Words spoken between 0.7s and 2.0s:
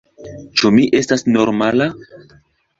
mi estas normala?